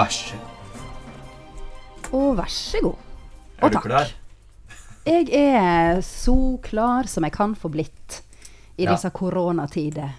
[0.00, 2.16] vær så god.
[2.16, 2.96] Og vær så god.
[3.60, 3.86] Er Og du takk.
[3.86, 4.10] klar?
[5.06, 8.20] Jeg er så klar som jeg kan få blitt
[8.78, 8.92] i Ja.
[8.94, 10.10] disse koronatider.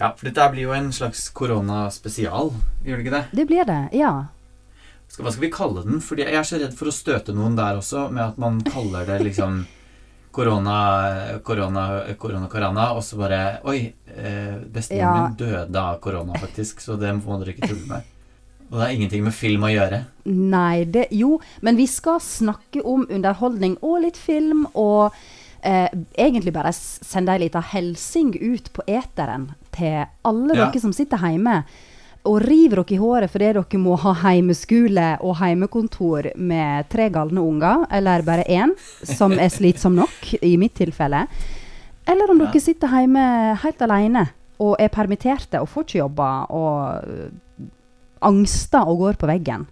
[0.00, 2.52] Ja, for dette blir jo en slags koronaspesial,
[2.84, 3.24] gjør det ikke det?
[3.36, 4.12] Det blir det, ja.
[5.08, 6.00] Skal, hva skal vi kalle den?
[6.00, 9.04] Fordi jeg er så redd for å støte noen der også, med at man kaller
[9.06, 9.66] det liksom
[10.32, 15.26] korona, korona, korona, korona, og så bare Oi, eh, bestemoren Ja.
[15.28, 18.02] min døde av korona, faktisk, så det må dere ikke tulle med.
[18.70, 20.04] Og det har ingenting med film å gjøre.
[20.30, 25.10] Nei, det Jo, men vi skal snakke om underholdning og litt film, og
[25.62, 30.70] eh, egentlig bare sende ei lita helsing ut på eteren til alle Ja.
[30.70, 31.64] dere som sitter hjemme.
[32.24, 37.40] Og river dere i håret fordi dere må ha heimeskole og heimekontor med tre galne
[37.42, 38.70] unger, eller bare én,
[39.04, 41.26] som er slitsom nok, i mitt tilfelle.
[42.06, 42.46] Eller om Ja.
[42.46, 44.28] dere sitter hjemme helt alene
[44.60, 47.32] og er permitterte og får ikke jobba og
[48.26, 49.66] angster og går på veggen.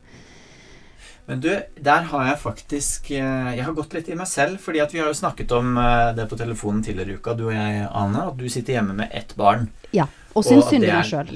[1.28, 1.50] Men du,
[1.84, 5.02] der har jeg faktisk eh, Jeg har gått litt i meg selv, fordi at vi
[5.02, 8.24] har jo snakket om eh, det på telefonen tidligere i uka, du og jeg, Ane,
[8.30, 9.68] at du sitter hjemme med ett barn.
[9.92, 11.34] Ja, og syns synd på deg sjøl.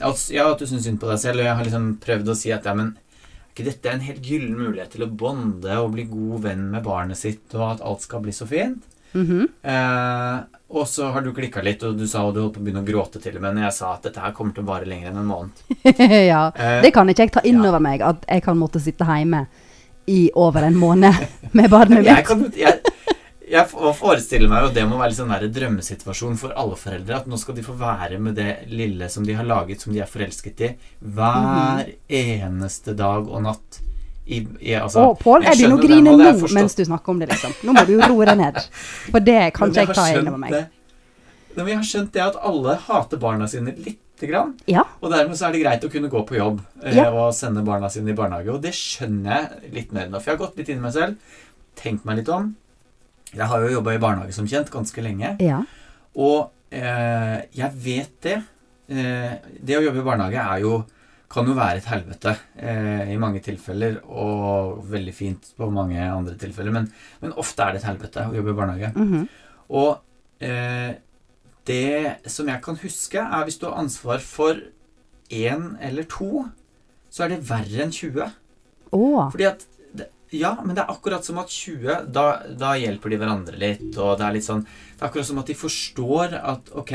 [0.00, 1.42] Ja, at du syns synd på deg selv.
[1.42, 4.24] Og jeg har liksom prøvd å si at ja, men er ikke dette en helt
[4.24, 8.00] gyllen mulighet til å bonde og bli god venn med barnet sitt, og at alt
[8.06, 8.86] skal bli så fint?
[9.12, 9.48] Mhm.
[9.62, 10.40] Eh,
[10.72, 12.80] og så har du klikka litt, og du sa og du holdt på å begynne
[12.80, 14.88] å gråte til og med når jeg sa at dette her kommer til å vare
[14.88, 15.60] lenger enn en måned.
[16.32, 16.46] ja.
[16.56, 17.68] Eh, Det kan ikke jeg ta inn ja.
[17.68, 19.44] over meg, at jeg kan måtte sitte hjemme
[20.08, 21.12] i over en måned
[21.58, 22.26] med barnet jeg, mitt.
[22.26, 22.80] kan, jeg,
[23.52, 27.20] jeg forestiller meg jo det må være en sånn drømmesituasjon for alle foreldre.
[27.20, 30.00] At nå skal de få være med det lille som de har laget, som de
[30.00, 30.72] er forelsket i,
[31.04, 31.96] hver mm.
[32.22, 33.82] eneste dag og natt.
[34.26, 37.18] I, i, altså, Å, Pål, jeg er begynner å grine nå mens du snakker om
[37.22, 37.54] det, liksom.
[37.66, 38.60] Nå må du roe deg ned.
[39.10, 40.54] For det kan ikke jeg ta inn over meg.
[41.56, 44.54] men jeg har skjønt det at alle hater barna sine lite grann.
[44.70, 44.84] Ja.
[45.02, 47.08] Og dermed så er det greit å kunne gå på jobb eh, Ja.
[47.10, 48.54] og sende barna sine i barnehage.
[48.54, 50.20] Og det skjønner jeg litt mer nå.
[50.22, 51.36] For jeg har gått litt inn i meg selv,
[51.82, 52.52] tenkt meg litt om.
[53.32, 55.34] Jeg har jo jobba i barnehage som kjent ganske lenge.
[55.42, 55.64] Ja.
[56.14, 58.38] Og eh, jeg vet det.
[58.92, 60.84] Eh, det å jobbe i barnehage er jo
[61.32, 66.36] kan jo være et helvete eh, i mange tilfeller, og veldig fint på mange andre
[66.40, 66.74] tilfeller.
[66.74, 66.90] Men,
[67.22, 68.92] men ofte er det et helvete å jobbe i barnehage.
[68.98, 69.24] Mhm.
[69.72, 70.92] Og eh,
[71.68, 74.58] det som jeg kan huske, er hvis du har ansvar for
[75.32, 76.44] én eller to,
[77.12, 78.28] så er det verre enn 20.
[78.92, 79.30] Oh.
[79.32, 79.64] Fordi at
[80.32, 82.22] Ja, men det er akkurat som at 20 da,
[82.56, 83.88] da hjelper de hverandre litt.
[84.00, 86.92] Og det er litt sånn Det er akkurat som at de forstår at ok,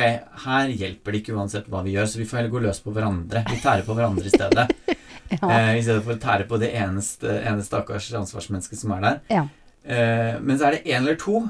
[0.48, 2.94] her hjelper det ikke uansett hva vi gjør, så vi får heller gå løs på
[2.96, 3.44] hverandre.
[3.52, 4.68] Vi tærer på hverandre i stedet.
[5.28, 5.44] Ja.
[5.52, 9.18] eh, I stedet for å tære på det eneste, eneste stakkars ansvarsmennesket som er der.
[9.36, 9.42] ja.
[9.84, 11.42] Eh, men så er det én eller to,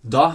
[0.00, 0.30] da,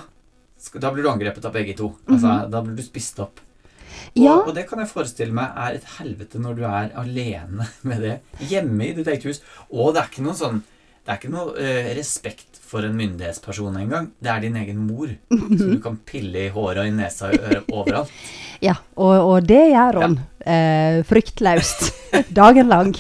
[0.78, 1.88] da blir du angrepet av begge to.
[2.06, 3.42] Altså, Da blir du spist opp.
[3.42, 4.36] Og, Ja.
[4.46, 8.16] og det kan jeg forestille meg er et helvete når du er alene med det.
[8.46, 9.42] Hjemme i ditt eget hus.
[9.74, 10.62] Og det er ikke noen sånn
[11.08, 14.10] Det er ikke noe eh, respekt for en myndighetsperson engang.
[14.20, 15.08] Det er din egen mor.
[15.32, 18.12] Så du kan pille i håret og i nesa og overalt.
[18.68, 18.74] ja.
[19.00, 20.18] Og, og det gjør hun.
[20.44, 21.86] Eh, fryktløst.
[22.42, 22.92] Dagen lang.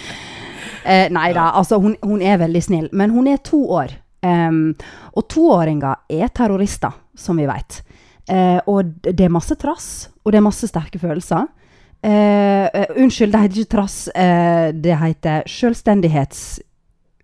[0.88, 2.88] eh, nei da, altså hun, hun er veldig snill.
[2.96, 3.92] Men hun er to år.
[4.24, 4.72] Um,
[5.12, 7.82] og toåringer er terrorister, som vi vet.
[8.32, 11.52] Eh, og det er masse trass, og det er masse sterke følelser.
[12.00, 14.00] Eh, eh, unnskyld, det heter ikke trass.
[14.08, 15.44] Eh, det heter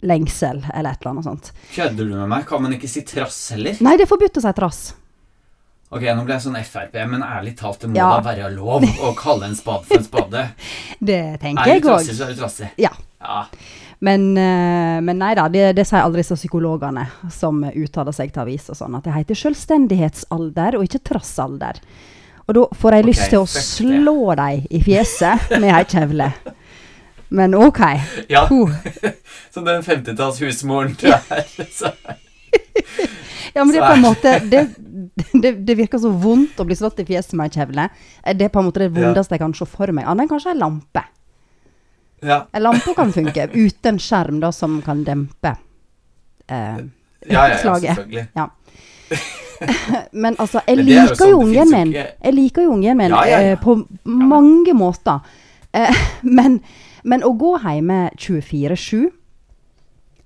[0.01, 1.53] selvstendighetslengsel, eller et eller annet sånt.
[1.75, 2.47] Kødder du med meg?
[2.47, 3.77] Kan man ikke si trass heller?
[3.81, 4.95] Nei, det er forbudt å si trass.
[5.89, 8.17] Ok, nå ble jeg sånn Frp, men ærlig talt, det må Ja.
[8.17, 10.49] da være lov å kalle en spade for en spade.
[11.01, 12.71] Det tenker Er du trassig, så er du trassig.
[12.77, 12.91] Ja.
[13.21, 13.47] Ja.
[14.01, 18.43] Men, eh, men nei da, det, det sier aldri så psykologene som uttaler seg til
[18.43, 21.79] avis og sånn, at det heter selvstendighetsalder og ikke trassalder.
[22.49, 26.33] Og da får jeg okay, lyst til å slå deg i fjeset med ei kjevle.
[27.29, 27.81] Men OK.
[28.29, 28.45] ja.
[28.51, 28.71] Uh.
[29.51, 31.47] Som den 50-tallshusmoren du er.
[31.73, 31.91] Så.
[33.55, 34.61] Ja, men det er på en måte det,
[35.33, 37.87] det, det virker så vondt å bli slått i fjeset med ei kjevle.
[38.37, 40.05] Det er på en måte det vondeste jeg kan se for meg.
[40.07, 41.03] Annet enn kanskje ei lampe.
[42.27, 42.43] Ja.
[42.53, 45.55] En lampe kan funke uten skjerm da, som kan dempe
[46.49, 46.79] eh,
[47.27, 47.97] Ja, ja, ja, slaget.
[47.97, 48.27] selvfølgelig.
[48.37, 48.47] Ja.
[50.13, 51.93] Men altså, jeg Men det er jo liker sånn, ungen min.
[51.95, 53.53] ikke- Jeg liker jo ungen min Ja, ja, ja.
[53.55, 55.21] eh, på mange måter.
[55.73, 56.61] Eh, men,
[57.07, 59.07] men å gå hjemme 24-7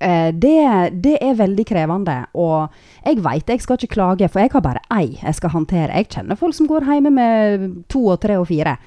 [0.01, 0.57] eh, det,
[1.05, 2.17] det er veldig krevende.
[2.41, 2.73] Og
[3.05, 5.95] jeg veit jeg skal ikke klage, for jeg har bare ei jeg skal håndtere.
[6.01, 8.79] Jeg kjenner folk som går hjemme med to og tre og fire.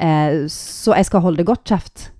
[0.00, 2.10] Eh, så jeg skal holde godt kjeft.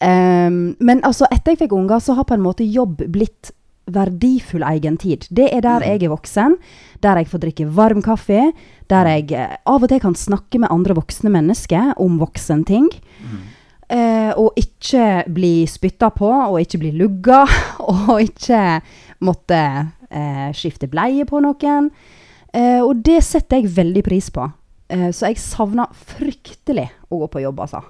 [0.00, 3.52] Ehm, men altså, etter jeg fikk unger, så har på en måte jobb blitt
[3.90, 5.26] verdifull egen tid.
[5.34, 6.56] Det er der jeg er voksen,
[7.02, 8.50] der jeg får drikke varm kaffe,
[8.92, 12.88] der jeg eh, av og til kan snakke med andre voksne mennesker om voksenting.
[13.90, 17.40] Eh, og ikke bli spytta på, og ikke bli lugga,
[17.90, 18.60] og ikke
[19.26, 19.58] måtte
[20.10, 21.88] eh, skifte bleie på noen.
[22.54, 24.46] Eh, og det setter jeg veldig pris på.
[24.90, 27.82] Eh, så jeg savner fryktelig å gå på jobb, altså.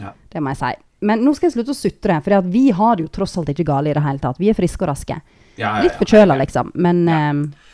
[0.00, 0.14] Ja.
[0.32, 0.72] Det må jeg si.
[1.04, 3.66] Men nå skal jeg slutte å sutre, for vi har det jo tross alt ikke
[3.68, 4.38] galt i det hele tatt.
[4.40, 5.18] Vi er friske og raske.
[5.58, 5.98] Ja, ja, Litt ja.
[6.00, 6.72] forkjøla, liksom.
[6.80, 7.18] Men Ja.
[7.28, 7.68] eh,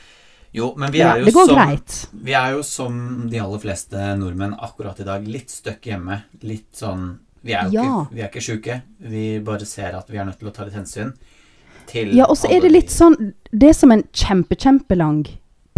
[0.56, 2.20] Jo, men vi er jo går som.
[2.24, 6.22] Vi er jo som de aller fleste nordmenn akkurat i dag, litt støkk hjemme.
[6.42, 7.88] Litt sånn Vi er jo Ja.
[7.88, 8.78] ikke, vi er ikke sjuke.
[9.00, 11.14] Vi bare ser at vi er nødt til å ta litt hensyn
[11.88, 13.14] til Ja, og så er det litt sånn
[13.50, 15.22] Det er som en kjempe, kjempelang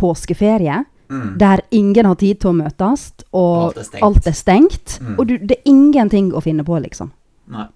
[0.00, 0.84] påskeferie.
[1.08, 4.02] mm, Der ingen har tid til å møtes, og Alt er stengt.
[4.02, 4.99] alt er stengt.
[5.00, 5.19] Mm.
[5.19, 7.11] Og du, det er ingenting å finne på, liksom.
[7.50, 7.67] Nei.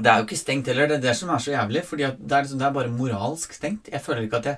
[0.00, 0.86] Det er jo ikke stengt heller.
[0.88, 1.82] Det er det som er så jævlig.
[1.84, 3.90] Fordi det, er liksom, det er bare moralsk stengt.
[3.92, 4.56] Jeg føler ikke at jeg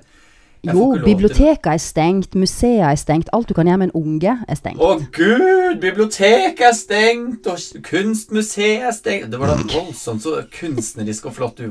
[0.63, 4.55] Jo, biblioteket er stengt, museet er stengt, alt du kan gjøre med en unge, er
[4.55, 4.79] stengt.
[4.79, 11.27] Å gud, biblioteket er stengt, og kunstmuseet er stengt Det var da voldsomt så kunstnerisk
[11.27, 11.67] og flott det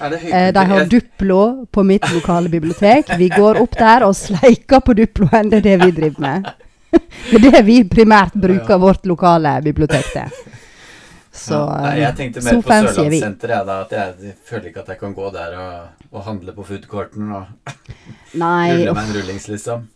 [0.00, 0.88] Eh, de har?
[0.90, 3.12] Duplo på mitt lokale bibliotek.
[3.18, 5.52] Vi går opp der og sleiker på Duploen.
[5.52, 6.50] Det er det vi driver med.
[7.30, 10.53] Det er det vi primært bruker vårt lokale bibliotek til.
[11.34, 12.86] Så ja, nei, jeg tenkte mer på er.
[12.94, 13.78] Sørlandssenteret, jeg, da.
[13.82, 17.74] At jeg føler ikke at jeg kan gå der og, og handle på foodcourten og
[18.44, 19.88] Nei, rulle meg en rullings, liksom.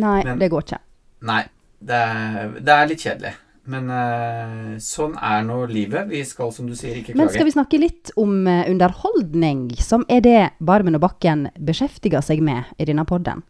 [0.00, 0.80] nei Men- det går ikke.
[1.28, 1.42] Nei,
[1.78, 3.34] det er, det er litt kjedelig.
[3.70, 6.08] Men uh, sånn er nå livet.
[6.10, 7.20] Vi skal, som du sier, ikke klage.
[7.20, 12.24] Men skal vi snakke litt om uh, underholdning, som er det Barmen og Bakken beskjeftiger
[12.26, 13.44] seg med i denne podden?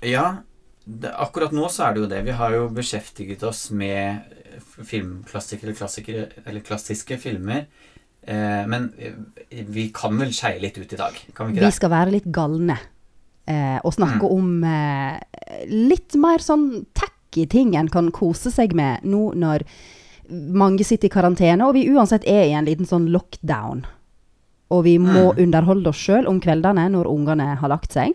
[0.00, 0.38] Ja,
[0.88, 2.22] det, akkurat nå så er det jo det.
[2.24, 7.66] Vi har jo beskjeftiget oss med eh, filmklassikere, klassikere, eller klassiske filmer.
[8.28, 11.76] Eh, men eh, vi kan vel skeie litt ut i dag, kan vi ikke Vi
[11.78, 12.76] skal være litt galne
[13.48, 14.32] eh, og snakke Mm.
[14.34, 15.20] om eh,
[15.70, 19.64] litt mer sånn tacky ting en kan kose seg med nå når
[20.28, 23.86] mange sitter i karantene, og vi uansett er i en liten sånn lockdown.
[24.70, 25.38] Og vi må Mm.
[25.46, 28.12] underholde oss sjøl om kveldene når ungene har lagt seg.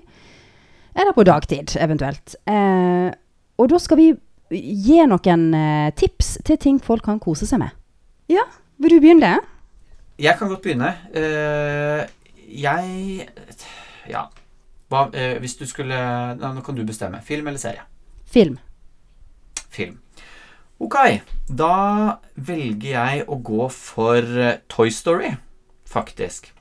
[0.95, 2.35] Eller på dagtid, eventuelt.
[2.45, 3.09] Eh,
[3.57, 4.11] og da skal vi
[4.53, 7.73] gi noen eh, tips til ting folk kan kose seg med.
[8.31, 8.45] Ja,
[8.81, 9.35] vil du begynne?
[10.21, 10.93] Jeg kan godt begynne.
[11.13, 12.05] Eh,
[12.47, 13.29] jeg
[14.09, 14.27] Ja.
[14.91, 15.97] Hva, eh, hvis du skulle
[16.37, 17.21] Nå kan du bestemme.
[17.23, 17.81] Film eller serie?
[18.25, 18.59] Film.
[19.69, 19.99] Film.
[20.79, 20.95] Ok,
[21.47, 24.21] da velger jeg å gå for
[24.69, 25.29] Toy Story,
[25.87, 26.51] faktisk.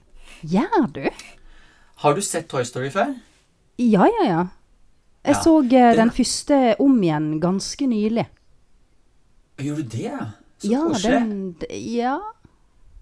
[0.43, 1.09] Gjør du?
[2.05, 3.15] Har du sett Toy Story før?
[3.79, 4.43] Ja, ja, ja.
[5.25, 8.27] Jeg Ja, så eh, den- den første om igjen ganske nylig.
[9.59, 10.03] Gjorde du det?
[10.03, 10.19] ja?
[10.59, 11.13] Så ja, koselig.
[11.13, 12.19] den Ja.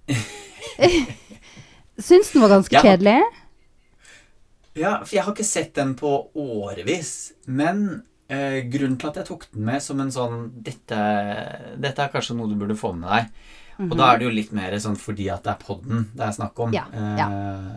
[2.01, 2.83] Syns den var ganske Ja.
[2.83, 3.23] kjedelig.
[4.75, 7.33] Ja, for jeg har ikke sett den på årevis.
[7.47, 11.01] Men eh, grunnen til at jeg tok den med som en sånn dette,
[11.81, 13.27] dette er kanskje noe du burde få med deg.
[13.91, 16.33] Og da er det jo litt mer sånn fordi at det er podden det er
[16.37, 16.73] snakk om.
[16.73, 17.77] Ja, Eh,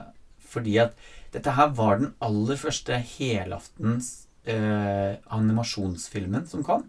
[0.54, 0.94] fordi at
[1.32, 6.86] dette her var den aller første helaftens eh, animasjonsfilmen som kom.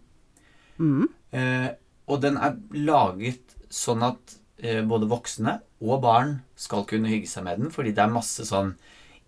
[0.78, 1.06] Mm.
[1.34, 1.70] Eh,
[2.10, 7.46] og den er laget sånn at eh, både voksne og barn skal kunne hygge seg
[7.46, 8.74] med den, fordi det er masse sånn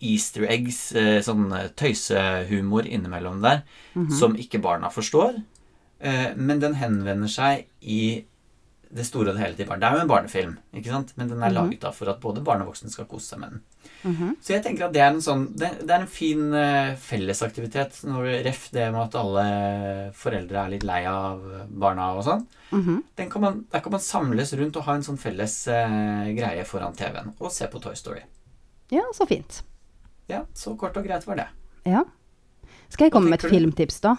[0.05, 3.63] easter eggs, eh, sånn eh, tøysehumor innimellom der,
[4.13, 5.39] som ikke barna forstår.
[5.99, 8.25] Eh, men den henvender seg i
[8.97, 9.81] det store og det hele til barn.
[9.81, 11.15] Det er jo en barnefilm, ikke sant?
[11.17, 13.57] men den er laget da for at både barn og voksne skal kose seg med
[13.57, 13.65] den.
[14.03, 14.37] Mhm.
[14.41, 18.01] Så jeg tenker at det er en sånn Det, det er en fin uh, fellesaktivitet.
[18.07, 19.47] Når ref det med at alle
[20.17, 22.47] foreldre er litt lei av barna og sånn.
[22.73, 23.03] Mhm.
[23.17, 26.65] Den kan man, der kan man samles rundt og ha en sånn felles uh, greie
[26.69, 28.23] foran TV-en og se på Toy Story.
[28.95, 29.63] Ja, så fint.
[30.31, 31.47] Ja, så kort og greit var det.
[31.87, 32.05] Ja.
[32.89, 34.17] Skal jeg komme med et filmtips, da?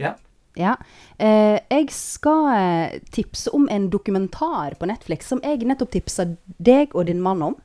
[0.00, 0.14] Ja.
[0.58, 0.76] Ja.
[1.18, 6.28] Eh, jeg skal eh, tipse om en dokumentar på Netflix som jeg nettopp tipsa
[6.62, 7.56] deg og din mann om.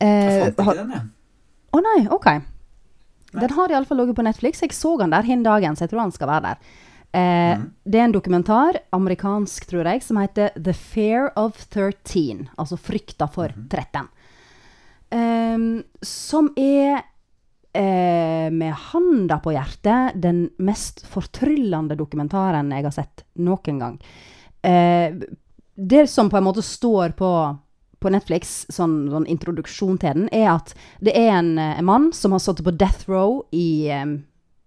[0.00, 1.08] Jeg Eh, fant ikke den, jeg.
[1.72, 2.26] Å nei, ok.
[2.30, 3.40] Nei.
[3.44, 4.60] Den har iallfall ligget på Netflix.
[4.64, 6.56] Jeg så den der hin dagen, så jeg tror han skal være der.
[7.12, 7.66] Eh, mm.
[7.84, 12.48] Det er en dokumentar, amerikansk tror jeg, som heter The Fear of 13.
[12.58, 13.68] Altså frykta for Mhm.
[13.68, 14.08] 13.
[15.12, 17.02] Um, som er,
[17.74, 23.98] eh, med handa på hjertet, den mest fortryllende dokumentaren jeg har sett noen gang.
[24.62, 25.12] Eh,
[25.76, 27.58] det som på en måte står på,
[28.00, 32.10] på Netflix, sånn, sånn introduksjon til den, er at det er en, eh, en mann
[32.16, 34.16] som har sittet på death row i eh,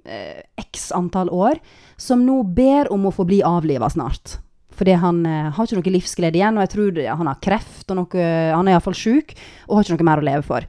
[0.05, 1.59] eh, x antall år,
[1.97, 4.37] som nå ber om å få bli avliva snart.
[4.73, 7.85] Fordi han eh, har ikke noe livsglede igjen, og jeg tror det, han har kreft,
[7.91, 8.23] og noe,
[8.53, 9.35] han er iallfall sjuk,
[9.67, 10.65] og har ikke noe mer å leve for.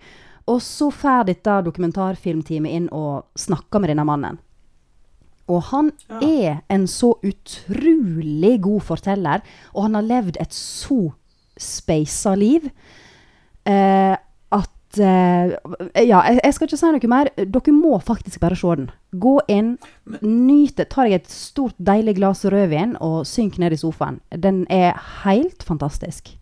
[0.46, 4.40] Og så får dette dokumentarfilmteamet inn og snakker med denne mannen.
[5.48, 6.20] Og han Ja.
[6.20, 9.42] er en så utrolig god forteller,
[9.74, 11.14] og han har levd et så
[11.60, 12.70] speisa liv
[13.66, 14.16] eh,
[14.54, 15.54] at eh,
[16.04, 17.30] Ja, jeg, jeg skal ikke si noe mer.
[17.36, 18.90] Dere må faktisk bare se den.
[19.14, 19.74] Gå inn,
[20.22, 20.88] nyt det.
[20.92, 24.20] Ta deg et stort, deilig glass rødvin og synk ned i sofaen.
[24.30, 24.94] Den er
[25.24, 26.34] helt fantastisk.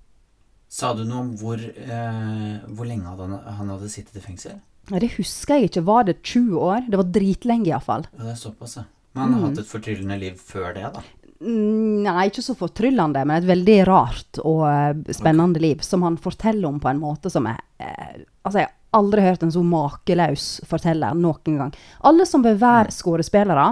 [0.72, 4.60] Sa du noe om hvor, eh, hvor lenge hadde han, han hadde sittet i fengsel?
[4.88, 5.84] Det husker jeg ikke.
[5.86, 6.86] Var det 20 år?
[6.90, 8.06] Det var dritlenge, iallfall.
[8.16, 8.84] Ja, det er såpass, ja.
[9.14, 9.48] Men han har Mm.
[9.50, 11.02] hatt et fortryllende liv før det, da.
[11.42, 16.68] Nei, ikke så fortryllende, men et veldig rart og eh, spennende liv, som han forteller
[16.68, 20.46] om på en måte som er eh, Altså, jeg har aldri hørt en så makeløs
[20.66, 21.74] forteller noen gang.
[22.06, 23.66] Alle som bør være skuespillere,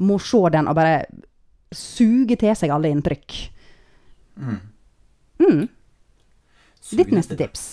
[0.00, 1.02] må se den og bare
[1.76, 3.36] suge til seg alle inntrykk.
[4.40, 4.56] Mm.
[5.44, 5.62] Mm.
[6.96, 7.66] Ditt neste tips.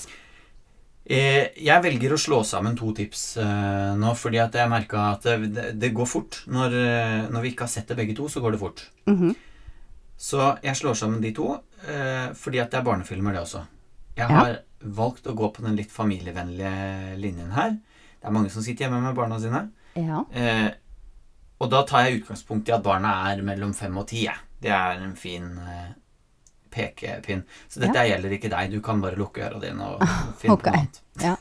[1.03, 5.25] Eh, jeg velger å slå sammen to tips eh, nå, fordi at jeg merka at
[5.27, 6.37] det, det, går fort.
[6.47, 8.85] Når, eh, når vi ikke har sett det begge to, så går det fort.
[9.11, 9.33] Mhm.
[10.23, 11.49] Så jeg slår sammen de to,
[12.39, 13.63] fordi at det er barnefilmer, det også.
[14.15, 14.35] Jeg Ja.
[14.37, 17.71] har valgt å gå på den litt familievennlige linjen her.
[18.21, 19.71] Det er mange som sitter hjemme med barna sine.
[19.97, 20.21] Ja.
[21.59, 24.29] Og da tar jeg utgangspunkt i at barna er mellom fem og ti.
[24.61, 25.59] Det er en fin
[26.73, 27.43] pekepinn.
[27.69, 28.71] Så dette gjelder ikke deg.
[28.73, 30.03] Du kan bare lukke øra dine og
[30.41, 30.63] finne okay.
[30.63, 31.01] på noe annet.
[31.23, 31.35] Ja.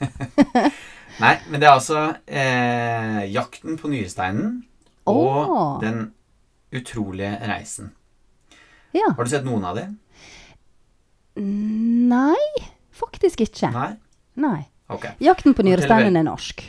[1.22, 4.62] Nei, men det er altså eh, 'Jakten på nyresteinen'
[5.10, 5.80] og oh.
[5.82, 6.12] 'Den
[6.72, 7.90] utrolige reisen'.
[8.96, 9.12] ja.
[9.16, 9.98] Har du sett noen av dem?
[11.36, 12.64] Nei,
[12.96, 13.72] faktisk ikke.
[13.72, 13.90] Nei?
[14.40, 14.60] Nei.
[14.88, 15.16] Okay.
[15.20, 16.64] 'Jakten på nyresteinen' er norsk.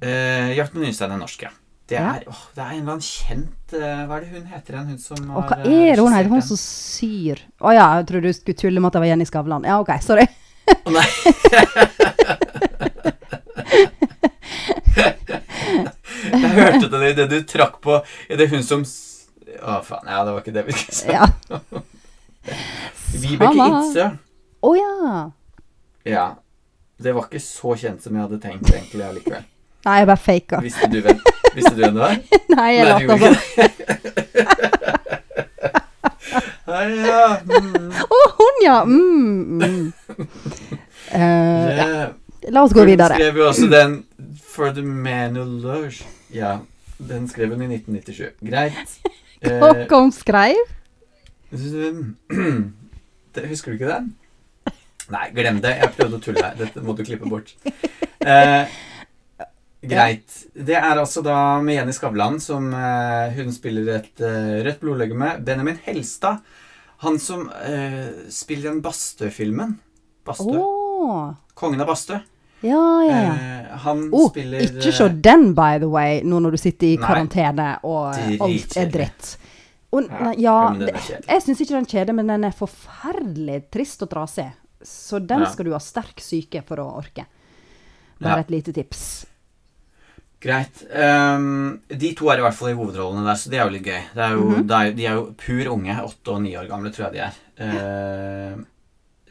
[0.00, 1.54] Eh, 'Jakten på nyresteinen' er norsk, ja.
[1.90, 2.10] Det Ja.
[2.20, 4.90] er, åh, det er en eller annen kjent eh, Hva er det hun heter igjen?
[4.92, 6.30] Hun som Og hva eh, er det hun heter?
[6.30, 9.26] Hun som syr Å ja, jeg trodde du skulle tulle med at det var Jenny
[9.26, 9.66] Skavlan.
[9.66, 10.28] Ja, OK, sorry.
[10.86, 11.06] Nei.
[16.30, 20.06] Jeg hørte det idet du trakk på Er det hun som Å, faen.
[20.08, 21.10] Ja, det var ikke det vi skulle si.
[21.12, 21.26] Ja.
[23.20, 24.06] Vibeke Itzøe.
[24.64, 25.16] Å ja.
[26.08, 26.26] Ja.
[27.00, 29.44] Det var ikke så kjent som jeg hadde tenkt egentlig allikevel.
[29.84, 30.60] Nei, jeg bare faka.
[30.64, 31.20] Visste du hvem,
[31.54, 32.16] visste du hvem det var?
[32.56, 33.36] Nei, jeg lot som.
[36.70, 37.36] Ja, ja.
[37.44, 37.90] Mm.
[38.14, 38.84] oh, hun, ja!
[38.86, 39.92] Mm, mm.
[41.14, 41.18] Uh,
[41.76, 42.12] ja.
[42.48, 43.14] La oss gå Hun videre.
[43.18, 43.96] skrev jo også den
[44.46, 46.06] For the Manulage.
[46.34, 46.58] Ja,
[46.98, 48.30] den skrev hun i 1997.
[48.50, 49.00] Greit.
[49.40, 49.56] Eh,
[49.88, 50.58] hva hun skrev?
[53.34, 54.10] det, husker du ikke den?
[55.08, 55.70] Nei, glem det.
[55.80, 56.58] Jeg prøvde å tulle her.
[56.58, 57.54] Dette må du klippe bort.
[58.20, 58.68] Eh,
[59.82, 60.46] greit.
[60.54, 65.38] Det er altså da med Jenny Skavlan som uh, hun spiller et uh, rødt blodlegeme.
[65.44, 66.42] Benjamin Helstad.
[67.04, 69.78] Han som uh, spiller den Bastø-filmen.
[70.26, 70.58] Bastø.
[70.60, 71.32] Oh.
[71.54, 72.18] Kongen av Bastø.
[72.60, 73.76] Ja, ja, ja.
[73.86, 77.06] Han Oh, spiller ikke se den, by the way, nå når du sitter i Nei.
[77.06, 79.30] karantene og alt er dritt.
[79.96, 80.92] Og, Ja, ja, det-
[81.26, 84.50] jeg syns ikke den er kjedelig, men den er forferdelig trist og trasig.
[84.84, 85.48] Så den Ja.
[85.50, 87.24] skal du ha sterk syke for å orke.
[88.20, 89.24] Bare et lite tips.
[90.40, 90.82] Greit.
[90.96, 93.84] Um, de to er i hvert fall i hovedrollene der, så det er jo litt
[93.84, 94.00] gøy.
[94.16, 94.66] Det er jo, Mhm.
[94.70, 95.96] det er, de er jo pur unge.
[96.00, 97.34] Åtte og ni år gamle, tror jeg de er.
[97.60, 98.62] Uh,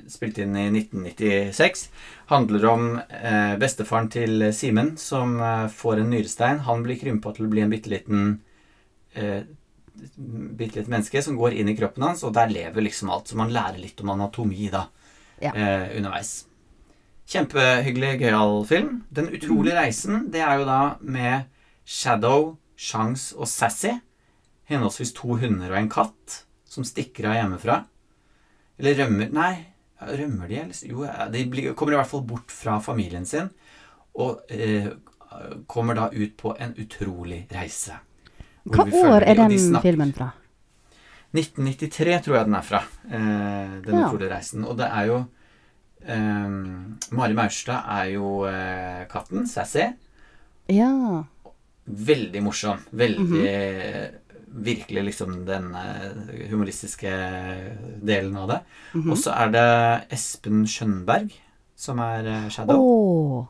[0.10, 1.88] spilt inn i 1996.
[2.30, 6.60] Handler om uh, bestefaren til Simen som uh, får en nyrestein.
[6.70, 8.40] Han blir krympa til å bli en bitte liten
[9.18, 9.42] uh,
[10.16, 13.28] bitte lite menneske som går inn i kroppen hans, og der lever liksom alt.
[13.28, 14.86] Så man lærer litt om anatomi da,
[15.42, 15.52] Ja.
[15.98, 16.46] underveis.
[17.30, 18.94] Kjempehyggelig, gøyal film.
[19.14, 21.44] Den utrolige reisen, det er jo da med
[21.86, 23.92] Shadow, Shanks og Sassy.
[24.70, 27.80] Henholdsvis to hunder og en katt som stikker av hjemmefra.
[28.80, 29.54] Eller rømmer Nei,
[30.02, 30.60] rømmer de?
[30.64, 30.82] Eller?
[30.90, 33.50] Jo, de blir, kommer i hvert fall bort fra familien sin.
[34.18, 34.90] Og eh,
[35.70, 37.98] kommer da ut på en utrolig reise.
[38.70, 40.32] Hva år er den de filmen fra?
[41.30, 42.82] 1993 tror jeg den er fra.
[43.06, 44.08] Eh, den Ja.
[44.08, 44.66] utrolige reisen.
[44.66, 45.20] Og det er jo
[46.06, 46.48] eh,
[47.12, 49.88] Mari Maurstad er jo uh, katten, Sassy.
[50.70, 51.24] Ja.
[51.88, 52.80] Veldig morsom.
[52.94, 54.16] Veldig Mhm.
[54.50, 57.10] Virkelig liksom den eh, humoristiske
[58.02, 58.58] delen av det.
[58.96, 59.12] Mhm.
[59.14, 59.66] Og så er det
[60.12, 61.32] Espen Skjønberg
[61.78, 62.88] som er shadow Å,
[63.46, 63.48] Shadow.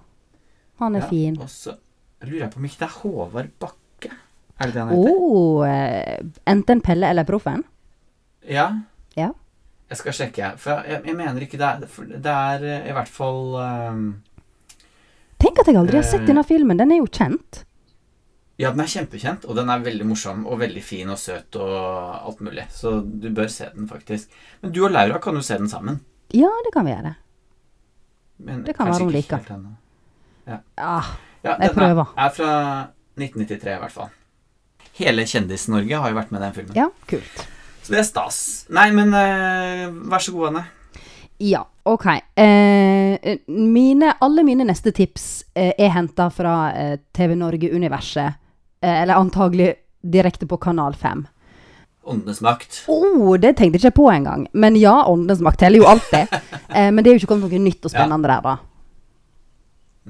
[0.80, 1.38] han er Ja, fin.
[1.40, 1.78] Og så
[2.22, 4.12] lurer jeg på om ikke det er Håvard Bakke?
[4.60, 5.16] Er det det han heter?
[5.16, 5.64] Oh,
[6.46, 7.64] enten Pelle eller Proffen?
[8.44, 8.68] Ja.
[9.90, 10.52] Jeg skal sjekke.
[10.62, 11.80] For jeg, jeg mener ikke det er
[12.20, 14.04] Det er eh, i hvert fall um,
[15.40, 16.28] Tenk at jeg aldri har sett Eh.
[16.28, 16.78] denne filmen.
[16.78, 17.64] Den er jo kjent.
[18.60, 21.72] Ja, den er kjempekjent, og den er veldig morsom og veldig fin og søt og
[22.28, 22.66] alt mulig.
[22.76, 24.28] Så du bør se den, faktisk.
[24.62, 26.02] Men du og Laura kan jo se den sammen.
[26.36, 27.14] Ja, det kan vi gjøre.
[28.44, 29.40] Men Det kan være hun liker.
[30.48, 30.58] Ja.
[30.78, 31.06] Ah,
[31.44, 32.04] Ja, Jeg prøver.
[32.16, 32.52] Den er fra
[33.16, 34.10] 1993 i hvert fall.
[35.00, 36.76] Hele Kjendis-Norge har jo vært med i den filmen.
[36.76, 37.48] Ja, kult.
[37.90, 38.36] Så det er stas.
[38.70, 40.62] Nei, men uh, vær så god, Anne.
[41.42, 42.06] Ja, ok.
[42.38, 48.36] Eh, mine, alle mine neste tips eh, er henta fra eh, TV Norge-universet.
[48.84, 49.72] Eh, eller antagelig
[50.04, 51.24] direkte på Kanal 5.
[52.12, 52.82] Åndenes makt.
[52.92, 54.46] Oh, det tenkte jeg ikke på engang.
[54.52, 56.28] Men ja, Åndenes makt teller jo alltid.
[56.70, 58.52] Eh, men det er jo ikke kommet noe nytt og spennende der, da.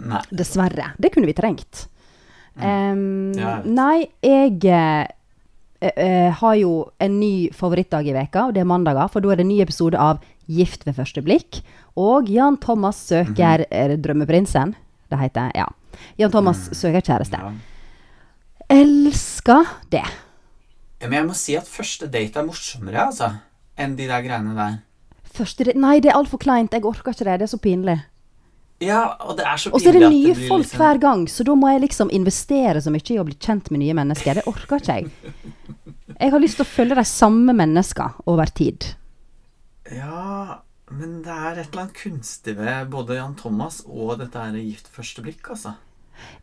[0.10, 0.20] Nei.
[0.42, 0.90] Dessverre.
[1.00, 1.86] Det kunne vi trengt.
[2.60, 4.58] Em, Ja, nei, jeg
[5.82, 9.10] eh, eh, har jo en ny favorittdag i veka, og det er mandager.
[9.12, 10.20] For da er det en ny episode av
[10.50, 11.62] Gift ved første blikk.
[12.00, 14.02] Og Jan Thomas søker mm -hmm.
[14.02, 14.76] Drømmeprinsen.
[15.10, 15.66] Det heter Ja.
[16.18, 17.38] Jan Thomas søker kjæreste.
[17.38, 17.52] Ja.
[18.70, 20.06] Elsker det.
[21.02, 23.32] Men jeg må si at første date er morsommere, altså.
[23.78, 24.80] Enn de der greiene der.
[25.24, 26.74] Første date Nei, det er altfor kleint.
[26.74, 27.40] Jeg orker ikke det.
[27.40, 28.00] Det er så pinlig.
[28.80, 31.28] Ja, og det er så Og så er det nye det folk liksom- hver gang,
[31.28, 34.36] så da må jeg liksom investere så mye i å bli kjent med nye mennesker.
[34.36, 35.12] Det orker ikke jeg.
[36.20, 38.90] Jeg har lyst til å følge de samme mennesker over tid.
[39.88, 40.60] Ja,
[40.92, 44.92] men det er et eller annet kunstig ved både Jan Thomas og dette her Gift
[44.92, 45.78] første blikk, altså.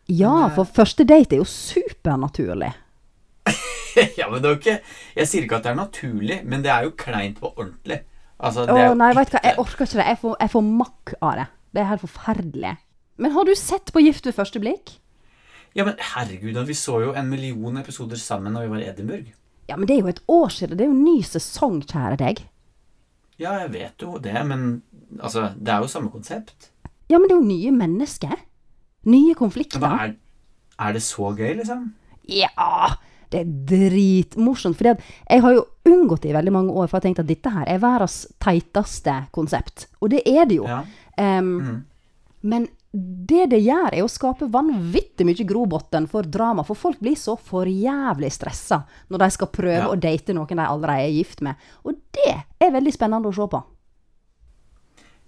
[0.09, 2.71] Ja, for første date er jo supernaturlig.
[4.19, 4.73] ja, men det er jo ikke
[5.15, 8.01] Jeg sier ikke at det er naturlig, men det er jo kleint på ordentlig.
[8.37, 10.09] Altså, det Å jo nei, veit hva, jeg orker ikke det.
[10.09, 11.49] Jeg får, jeg får makk av det.
[11.73, 12.75] Det er helt forferdelig.
[13.21, 14.97] Men har du sett på Gift ved første blikk?
[15.77, 19.33] Ja, men herregud, vi så jo en million episoder sammen da vi var i Edinburgh.
[19.67, 20.77] Ja, men det er jo et år siden.
[20.77, 22.43] Det er jo en ny sesong, kjære deg.
[23.37, 24.81] Ja, jeg vet jo det, men
[25.19, 26.71] altså, det er jo samme konsept.
[27.11, 28.37] Ja, men det er jo nye mennesker.
[29.07, 29.83] Nye konflikter.
[29.85, 30.15] Er,
[30.79, 31.83] er det så gøy, liksom?
[32.27, 32.95] Ja,
[33.31, 34.79] det er dritmorsomt.
[34.79, 37.29] For jeg har jo unngått det i veldig mange år, for jeg har tenkt at
[37.29, 39.87] dette her er verdens teiteste konsept.
[40.01, 40.67] Og det er det jo.
[40.67, 40.81] Ja.
[41.19, 41.83] Em,
[42.41, 42.67] Men
[43.27, 46.63] det det gjør, er å skape vanvittig mye grobunn for drama.
[46.67, 49.87] For folk blir så forjævlig stressa når de skal prøve Ja.
[49.91, 51.55] å date noen de allerede er gift med.
[51.85, 53.63] Og det er veldig spennende å se på.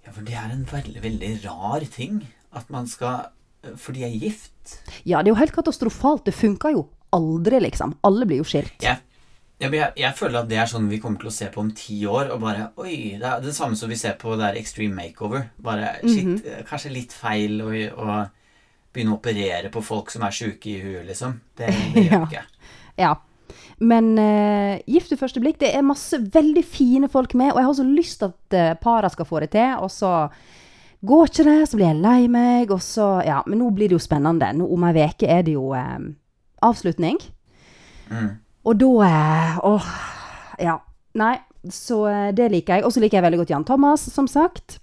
[0.06, 2.26] ja, for det er en veldig, veldig rar ting.
[2.52, 3.28] At man skal
[3.76, 4.80] For de er gift.
[5.04, 6.24] Ja, det er jo helt katastrofalt.
[6.24, 7.94] Det funker jo aldri, liksom.
[8.02, 8.72] Alle blir jo skilt.
[8.80, 8.96] Jeg,
[9.60, 11.98] jeg, jeg føler at det er sånn vi kommer til å se på om ti
[12.08, 14.96] år, og bare Oi, det er det samme som vi ser på det der Extreme
[14.96, 15.48] Makeover.
[15.60, 18.20] Bare shit, kanskje litt feil å, å
[18.92, 21.36] begynne å operere på folk som er sjuke i huet, liksom.
[21.58, 22.22] Det, det gjør Ja.
[22.26, 22.46] ikke.
[23.00, 23.12] Ja.
[23.80, 27.68] Men uh, Gift ved første blikk, det er masse veldig fine folk med, og jeg
[27.70, 30.10] har så lyst at uh, para skal få det til, og så
[31.06, 33.96] går ikke det, så blir jeg lei meg, og så Ja, men nå blir det
[33.96, 34.50] jo spennende.
[34.58, 35.96] Nå om ei uke er det jo uh,
[36.66, 37.20] avslutning.
[38.10, 38.34] Mm.
[38.68, 39.90] Og da eh, Åh.
[40.60, 40.76] Ja.
[41.20, 41.34] Nei,
[41.72, 42.84] så eh, det liker jeg.
[42.86, 44.78] Og så liker jeg veldig godt Jan Thomas, som sagt.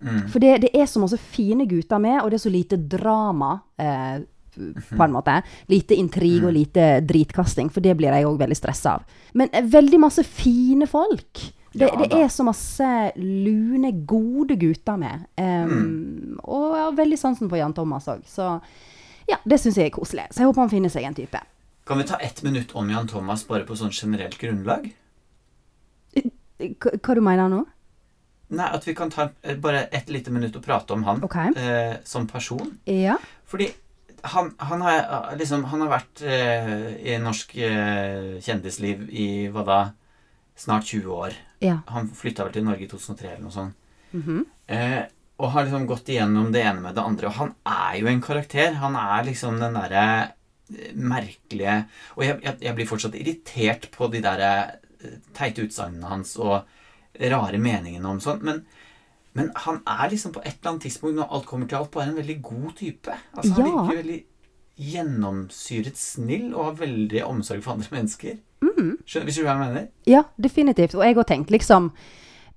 [0.00, 0.28] Mm.
[0.30, 3.56] For det, det er så masse fine gutter med, og det er så lite drama,
[3.82, 4.20] eh,
[4.58, 5.34] på en måte.
[5.70, 9.06] Lite intrig og lite dritkasting, for det blir jeg òg veldig stressa av.
[9.38, 11.42] Men eh, veldig masse fine folk.
[11.74, 12.86] Det, Ja, det er så masse
[13.18, 15.26] lune, gode gutter med.
[15.38, 18.54] Em, Og jeg har veldig sansen for Jan Thomas òg, så
[19.28, 20.24] ja, det syns jeg er koselig.
[20.32, 21.42] Så jeg håper han finner seg en type.
[21.88, 24.90] Kan vi ta ett minutt om Jan Thomas bare på sånn generelt grunnlag?
[26.12, 27.62] Hva, hva du mener nå?
[28.52, 31.54] Nei, at vi kan ta eh, bare ett lite minutt og prate om han okay.
[31.56, 32.74] eh, som person.
[32.84, 33.16] Ja.
[33.48, 33.70] Fordi
[34.34, 36.76] han, han, har, eh, liksom, han har vært eh,
[37.08, 39.82] i norsk eh, kjendisliv i hva da?
[40.58, 41.40] Snart 20 år.
[41.64, 41.78] Ja.
[41.88, 43.76] Han flytta vel til Norge i 2003 eller noe sånt.
[44.12, 44.44] Mhm.
[44.66, 45.02] Eh,
[45.38, 47.28] og har liksom gått igjennom det ene med det andre.
[47.30, 48.74] Og han er jo en karakter.
[48.82, 50.08] Han er liksom den derre
[50.94, 51.84] merkelige
[52.16, 54.50] Og jeg, jeg, jeg blir fortsatt irritert på de derre
[55.00, 56.60] eh, teite utsagnene hans og
[57.18, 58.42] rare meningene om sånt.
[58.46, 58.60] Men,
[59.34, 62.10] men han er liksom på et eller annet tidspunkt, når alt kommer til alt, bare
[62.12, 63.16] en veldig god type.
[63.34, 63.82] Altså Han Ja.
[63.82, 64.24] virker veldig
[64.78, 68.36] gjennomsyret snill og har veldig omsorg for andre mennesker.
[69.08, 69.86] Skjønner, hvis du hva jeg mener?
[70.06, 70.94] Ja, definitivt.
[70.94, 71.90] Og jeg har tenkt liksom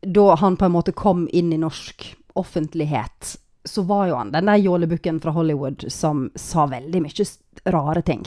[0.02, 4.47] Da han på en måte kom inn i norsk offentlighet, så var jo han den
[4.50, 7.26] der jålebukken fra Hollywood som sa veldig mye
[7.66, 8.24] rare ting.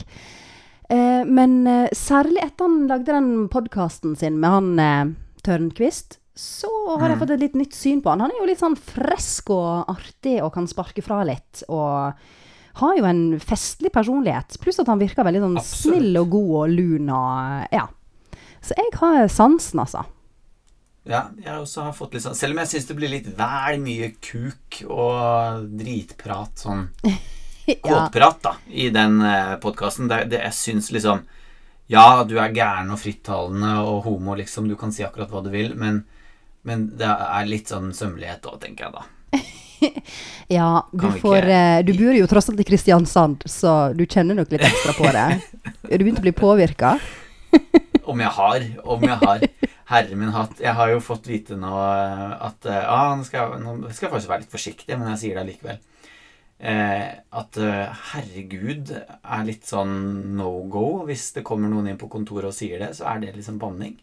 [0.89, 5.13] Eh, men eh, særlig etter han lagde den podkasten sin med han eh,
[5.45, 8.25] Tørnquist, så har jeg fått et litt nytt syn på han.
[8.25, 11.63] Han er jo litt sånn fresk og artig og kan sparke fra litt.
[11.71, 12.11] Og
[12.81, 14.57] har jo en festlig personlighet.
[14.59, 15.95] Pluss at han virker veldig sånn Absolutt.
[15.95, 17.85] snill og god og lun og Ja.
[18.65, 20.01] Så jeg har sansen, altså.
[21.05, 23.75] Ja, jeg også har fått litt sånn Selv om jeg syns det blir litt vel
[23.83, 26.87] mye kuk og dritprat, sånn.
[27.81, 30.11] kåtprat, da, i den eh, podkasten.
[30.29, 31.25] Jeg syns liksom
[31.89, 34.69] Ja, du er gæren og frittalende og homo, liksom.
[34.69, 36.03] Du kan si akkurat hva du vil, men,
[36.65, 39.05] men det er litt sånn sømmelighet òg, tenker jeg da.
[40.57, 44.53] Ja, du får eh, Du bor jo tross alt i Kristiansand, så du kjenner nok
[44.53, 45.27] litt ekstra på det.
[45.91, 46.95] Er du begynt å bli påvirka?
[48.05, 48.65] Om jeg har.
[48.85, 49.45] Om jeg har.
[49.89, 50.57] Herre min hatt.
[50.61, 54.07] Jeg har jo fått vite nå eh, at ja, ah, nå, skal jeg, nå skal
[54.07, 55.81] jeg faktisk være litt forsiktig, men jeg sier det allikevel.
[56.59, 61.03] Eh, at eh, herregud er litt sånn no go.
[61.05, 63.97] Hvis det kommer noen inn på kontoret og sier det, så er det liksom banning.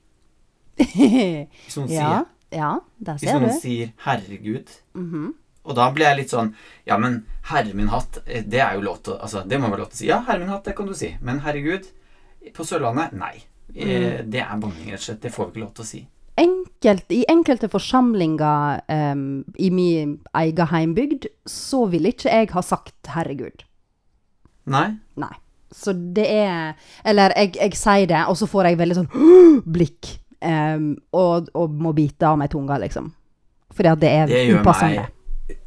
[0.77, 2.71] Hvis noen, ja, sier, ja,
[3.13, 3.55] hvis noen du.
[3.61, 5.35] sier 'herregud' Mhm.
[5.65, 6.55] Og da blir jeg litt sånn
[6.89, 9.79] Ja, men herre min hatt, eh, det er jo lov til Altså, det må være
[9.85, 10.07] lov til å si.
[10.09, 11.17] Ja, herre min hatt, det kan du si.
[11.21, 11.87] Men herregud,
[12.53, 13.37] på Sørlandet, nei.
[13.77, 15.21] Eh, Det er banning, rett og slett.
[15.21, 16.07] Det får vi ikke lov til å si.
[16.83, 22.95] Enkelt, I enkelte forsamlinger um, i min egen heimbygd, så ville ikke jeg ha sagt
[23.07, 23.63] 'herregud'.
[24.67, 24.89] Nei?
[25.17, 25.33] Nei.
[25.73, 30.19] Så det er Eller jeg, jeg sier det, og så får jeg veldig sånn blikk.
[30.43, 33.13] Um, og, og må bite av meg tunga, liksom.
[33.73, 35.07] Fordi at det er Det upassende.
[35.07, 35.59] meg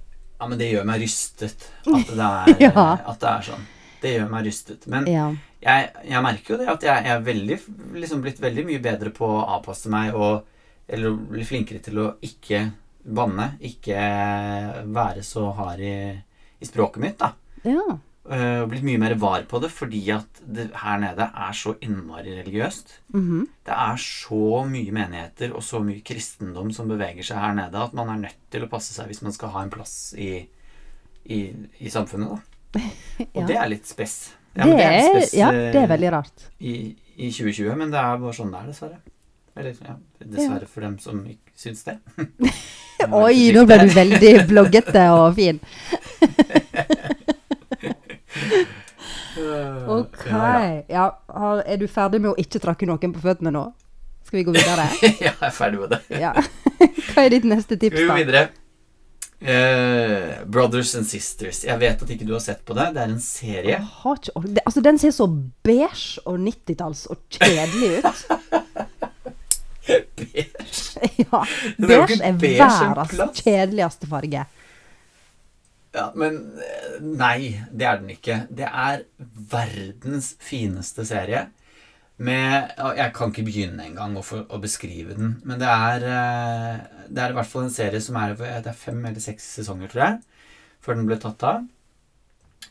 [0.42, 2.98] Ja, men det gjør meg rystet at det er, Ja.
[3.08, 3.64] at det er sånn.
[4.02, 4.86] Det gjør meg rystet.
[4.88, 5.30] Men Ja.
[5.64, 7.60] jeg, jeg merker jo det at jeg, jeg er veldig,
[7.96, 10.44] liksom blitt veldig mye bedre på å avpasse meg og
[10.88, 12.66] Eller bli flinkere til å ikke
[13.06, 13.56] banne.
[13.66, 13.96] Ikke
[14.96, 15.96] være så hard i,
[16.62, 17.34] i språket mitt, da.
[17.68, 17.96] ja.
[18.26, 21.76] Uh, og blitt mye mer var på det fordi at det her nede er så
[21.86, 22.96] innmari religiøst.
[23.14, 23.44] Mhm.
[23.68, 27.94] Det er så mye menigheter og så mye kristendom som beveger seg her nede, at
[27.94, 30.40] man er nødt til å passe seg hvis man skal ha en plass i,
[31.30, 31.40] i,
[31.86, 32.34] i samfunnet.
[32.34, 32.82] Da.
[33.36, 33.46] Og Ja.
[33.52, 34.18] det er litt spess.
[34.56, 36.48] Det, det, er, spes, ja, eh, det er veldig rart.
[36.66, 39.00] i, I 2020, men det er bare sånn det er, dessverre.
[39.56, 41.98] Eller ja, dessverre for dem som ikke syns det.
[43.24, 45.62] Oi, nå ble du veldig bloggete og fin.
[49.86, 50.26] Ok.
[50.88, 51.06] Ja,
[51.68, 53.66] er du ferdig med å ikke trakke noen på føttene nå?
[54.26, 54.86] Skal vi gå videre?
[55.04, 56.00] ja, jeg er ferdig med det.
[56.24, 56.32] Ja.
[57.12, 58.22] Hva er ditt neste tips, Skal vi gå da?
[58.22, 58.46] videre?
[59.46, 61.62] Uh, Brothers and Sisters.
[61.68, 62.88] Jeg vet at ikke du har sett på det.
[62.96, 63.82] Det er en serie.
[63.84, 65.28] Ikke altså, den ser så
[65.68, 69.12] beige og 90-talls og kjedelig ut.
[69.86, 70.46] Beige.
[71.24, 71.42] ja.
[71.78, 74.46] Beige er beige verdens kjedeligste farge.
[75.96, 78.40] Ja, men eh, nei, det er den ikke.
[78.52, 79.06] Det er
[79.52, 81.48] verdens fineste serie.
[82.16, 85.38] Med Jeg kan ikke begynne engang å, å beskrive den.
[85.48, 88.78] Men det er, eh, det er i hvert fall en serie som er Det er
[88.78, 90.20] fem eller seks sesonger, tror jeg,
[90.84, 91.64] før den ble tatt av.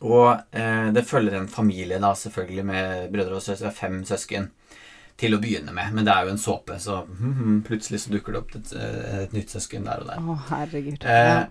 [0.05, 3.73] Og eh, det følger en familie, da, selvfølgelig, med brødre og søstre.
[3.73, 4.51] Fem søsken.
[5.21, 5.93] Til å begynne med.
[5.95, 8.73] Men det er jo en såpe, så mhm, plutselig så dukker det opp et,
[9.23, 10.19] et nytt søsken der og der.
[10.19, 11.05] Å, herregud.
[11.07, 11.45] Eh.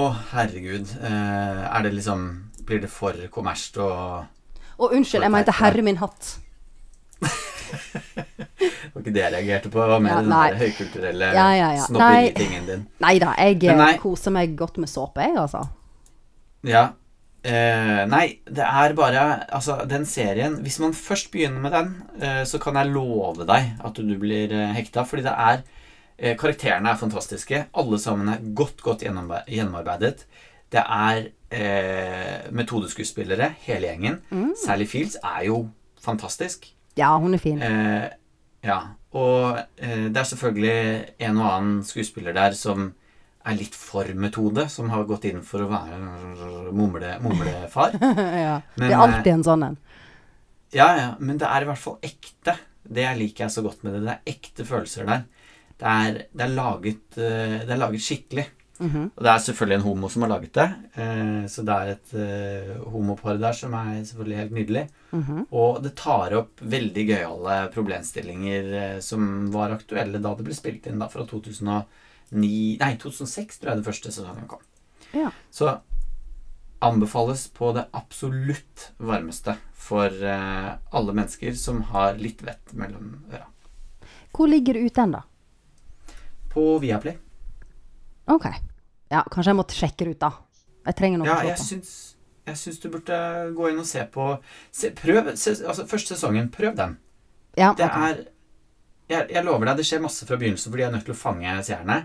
[0.00, 0.94] Å, herregud.
[1.02, 2.28] Eh, er det liksom
[2.68, 6.36] Blir det for kommersielt og Å, unnskyld, jeg mente herre min hatt.
[8.60, 9.78] Det var ikke det jeg reagerte på.
[9.80, 10.46] Det var mer Ja, den nei.
[10.50, 11.84] der høykulturelle Ja, ja, ja.
[11.86, 12.80] snobberitingen din.
[13.04, 13.92] Nei da, jeg nei.
[14.02, 15.62] koser meg godt med såpe, jeg, altså.
[16.66, 16.82] Ja.
[17.40, 22.42] Eh, nei, det er bare Altså, den serien Hvis man først begynner med den, uh,
[22.44, 25.06] så kan jeg love deg at du blir uh, hekta.
[25.08, 25.62] Fordi det er
[26.36, 27.62] Karakterene er fantastiske.
[27.80, 30.26] Alle sammen er godt, godt gjennomarbe- gjennomarbeidet.
[30.68, 31.30] Det er
[32.52, 34.18] metodeskuespillere, hele gjengen.
[34.28, 34.50] Mm.
[34.66, 36.68] Sally Fields er jo fantastisk.
[37.00, 37.64] Ja, hun er fin.
[38.60, 38.78] Ja.
[39.16, 42.90] Og det er selvfølgelig en og annen skuespiller der som
[43.48, 45.98] er litt for metode, som har gått inn for å være
[46.76, 47.94] mumle, mumlefar.
[48.46, 48.58] ja.
[48.76, 49.78] Men, det er alltid en sånn en.
[50.76, 52.58] Ja, ja, men det er i hvert fall ekte.
[52.84, 54.02] Det liker jeg så godt med det.
[54.06, 55.24] Det er ekte følelser der.
[55.80, 58.44] Det er, det er, laget, eh, det er laget skikkelig.
[58.80, 59.02] Mhm.
[59.12, 60.66] Og det er selvfølgelig en homo som har laget det.
[61.00, 64.84] eh, Så det er et eh, homopar der som er selvfølgelig helt nydelig.
[65.16, 65.40] Mhm.
[65.52, 70.86] Og det tar opp veldig gøyale problemstillinger eh, som var aktuelle da det ble spilt
[70.88, 71.26] inn da fra
[72.30, 74.60] 2009 Nei, 2006 tror jeg det første sesongen kom.
[75.14, 75.30] Ja.
[75.50, 75.80] Så
[76.80, 83.46] anbefales på det absolutt varmeste for uh, alle mennesker som har litt vett mellom øra.
[84.32, 85.24] Hvor ligger du ute hen, da?
[86.52, 87.18] På Viaplay.
[88.30, 88.46] Ok.
[89.10, 90.30] Ja, kanskje jeg måtte sjekke det ut, da.
[90.86, 91.66] Jeg trenger noe Ja, å se på.
[91.66, 91.92] syns,
[92.46, 93.18] jeg syns du burde
[93.58, 94.28] gå inn og se på
[94.70, 96.48] se, Prøv se, altså første sesongen.
[96.54, 96.96] Prøv den.
[97.58, 97.98] Ja, Det ok.
[98.06, 98.22] er
[99.10, 101.18] jeg, jeg lover deg, det skjer masse fra begynnelsen fordi jeg er nødt til å
[101.18, 101.96] fange seerne.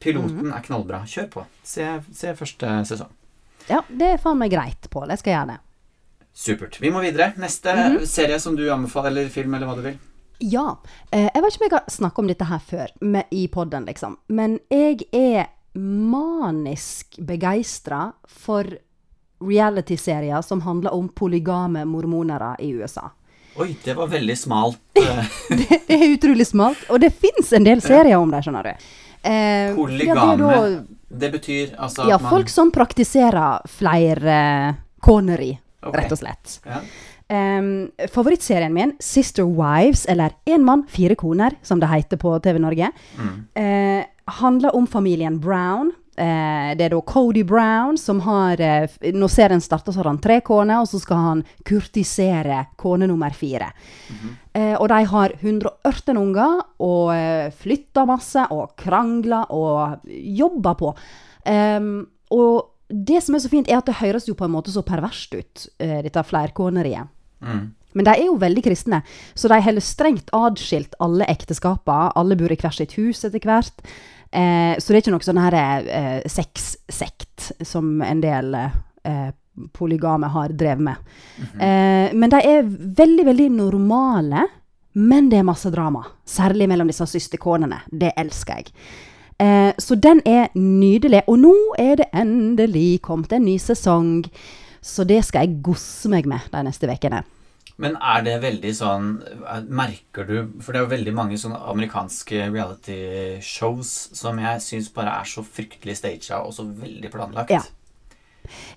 [0.00, 0.52] Piloten Mhm.
[0.56, 1.02] er knallbra.
[1.06, 1.46] Kjør på.
[1.62, 3.10] Se, se første sesong.
[3.68, 5.08] ja, det er faen meg greit, Pål.
[5.08, 5.58] Jeg skal gjøre det.
[6.34, 6.78] Supert.
[6.80, 7.32] Vi må videre.
[7.36, 8.06] Neste Mhm.
[8.06, 9.98] serie som du anbefaler, eller film, eller hva du vil.
[10.40, 10.76] Ja.
[11.12, 13.84] Eh, jeg vet ikke om jeg har snakka om dette her før med, i podden,
[13.86, 14.16] liksom.
[14.28, 18.64] Men jeg er manisk begeistra for
[19.42, 23.10] reality-serier som handler om polygame mormonere i USA.
[23.56, 24.78] Oi, det var veldig smalt.
[24.94, 26.78] det, Det er utrolig smalt.
[26.90, 28.90] Og det fins en del serier om det, skjønner du.
[29.22, 30.14] Eh, Polygame.
[30.16, 30.84] ja, det da-
[31.18, 36.00] Det betyr altså Ja, man folk som praktiserer flerkoneri, okay.
[36.02, 36.60] rett og slett.
[36.66, 36.80] ja.
[37.30, 42.58] Um, favorittserien min, Sister Wives, eller Én mann, fire koner, som det heter på TV
[42.58, 43.46] Norge, Mm.
[43.56, 45.92] uh, handler om familien Brown.
[46.20, 50.20] Eh, det er da Cody Brown som har eh, Når serien starter, så har han
[50.20, 53.70] tre koner, og så skal han kurtisere kone nummer fire.
[54.52, 60.92] eh, og de har 118 unger, og eh, flytter masse, og krangler, og jobber på.
[62.30, 64.82] Og det som er så fint, er at det høres jo på en måte så
[64.86, 67.10] perverst ut, eh, dette flerkoneriet.
[67.40, 67.68] Mm.
[67.94, 69.02] Men de er jo veldig kristne,
[69.34, 72.12] så de holder strengt adskilt alle ekteskapene.
[72.18, 73.82] Alle bor i hvert sitt hus etter hvert.
[74.32, 79.30] Eh, så det er ikke noe sånn her eh, sexsekt som en del eh,
[79.74, 80.96] polygame har drevet med.
[81.58, 82.62] eh, men de er
[83.00, 84.46] veldig, veldig normale,
[84.94, 86.04] men det er masse drama.
[86.26, 87.82] Særlig mellom disse søsterkonene.
[87.90, 88.72] Det elsker jeg.
[89.40, 91.22] Eh, så den er nydelig.
[91.26, 94.24] Og nå er det endelig kommet en ny sesong.
[94.82, 97.22] Så det skal jeg gosse meg med de neste ukene.
[97.80, 99.06] Men er det veldig sånn
[99.48, 104.90] er- Merker du For det er jo veldig mange sånne amerikanske reality-shows som jeg syns
[104.94, 107.50] bare er så fryktelig staged og så veldig planlagt.
[107.50, 107.62] Ja.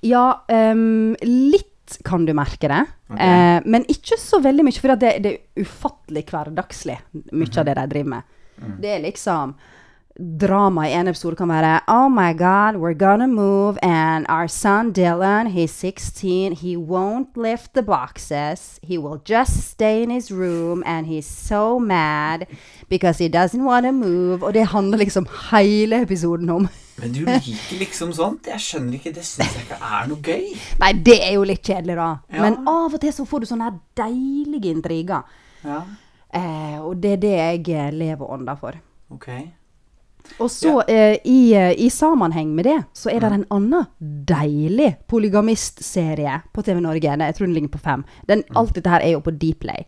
[0.03, 2.81] Ja, um, litt kan du merke det.
[3.11, 3.27] Okay.
[3.27, 6.97] Eh, men ikke så veldig mye, for det, det er ufattelig hverdagslig,
[7.35, 8.23] mye av det de driver med.
[8.83, 9.55] Det er liksom
[10.19, 14.91] Drama i en episode kan være Oh my God, we're gonna move, and our son
[14.93, 18.79] Dylan, he's 16, he won't lift the boxes.
[18.83, 22.45] He will just stay in his room, and he's so mad
[22.89, 24.43] because he doesn't want to move.
[24.43, 26.67] Og det handler liksom hele episoden om.
[27.01, 28.47] Men du liker liksom sånt?
[28.47, 29.15] Jeg skjønner ikke.
[29.15, 30.45] Det syns jeg ikke er noe gøy.
[30.79, 32.11] Nei, det er jo litt kjedelig, da.
[32.29, 32.41] Ja.
[32.45, 35.25] Men av og til så får du sånne deilige intriger.
[35.65, 35.81] Ja,
[36.33, 37.31] Eh, og det er det
[37.69, 38.73] jeg lever ånda for.
[39.13, 39.27] ok.
[40.39, 43.33] Og så, eh, i, eh, i sammenheng med det, så er det Mm.
[43.33, 43.85] en annen
[44.25, 47.01] deilig polygamistserie på TV Norge.
[47.17, 48.03] Jeg tror den ligger på fem.
[48.27, 48.57] Den, Mm.
[48.57, 49.85] alt dette her er jo på Dplay.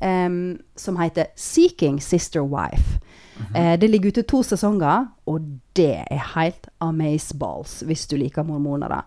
[0.00, 3.00] em, som heter Seeking Sister Wife.
[3.38, 3.56] Mhm.
[3.56, 5.40] eh, det ligger ute to sesonger, og
[5.74, 9.02] det er helt amazeballs hvis du liker mormoner.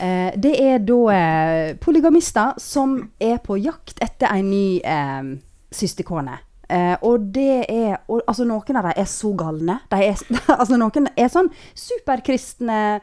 [0.00, 5.36] Eh, det er da eh, polygamister som er på jakt etter en ny eh,
[5.72, 6.38] søsterkone.
[6.68, 9.78] Eh, og det er og, Altså, noen av dem er så galne.
[9.92, 10.20] De er,
[10.60, 13.00] altså, noen er sånn superkristne,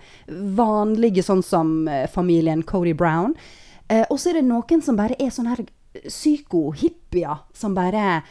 [0.57, 3.35] vanlige, sånn som eh, familien Cody Brown.
[3.91, 5.65] Uh, og så er det noen som bare er sånn her
[6.05, 8.21] psyko-hippier, som bare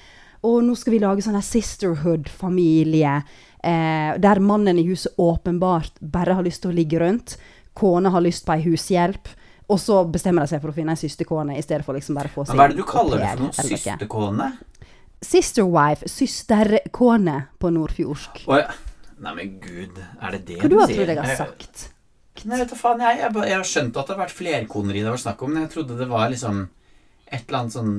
[0.48, 3.20] Og nå skal vi lage sånn her sisterhood-familie,
[3.60, 7.34] Uh, der mannen i huset åpenbart bare har lyst til å ligge rundt.
[7.76, 9.28] Kona har lyst på ei hushjelp.
[9.70, 12.30] Og så bestemmer de seg for å finne ei systerkone i stedet for liksom bare
[12.32, 13.66] å få seg hva er det du kaller det for noe?
[13.68, 14.48] Systerkone?
[15.24, 18.44] Sisterwife, søsterkone på nordfjordsk.
[18.48, 18.70] Oh, ja.
[19.20, 21.88] Nei, men gud, er det det Hva du har trodd jeg har sagt?
[22.48, 25.10] Nei, vet du faen, jeg, jeg, jeg har skjønt at det har vært flerkoneri det
[25.12, 26.62] var snakk om, men jeg trodde det var liksom
[27.28, 27.90] et eller annet sånn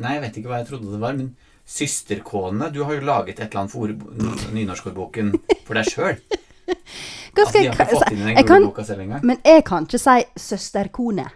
[0.00, 1.34] Nei, jeg vet ikke hva jeg trodde det var, men
[1.68, 5.34] søsterkone Du har jo laget et eller annet for nynorskordboken
[5.66, 6.16] for deg sjøl.
[6.64, 9.24] At Altså, de har ikke fått inn i den gode boka selv engang.
[9.26, 11.26] Men jeg kan ikke si søsterkone.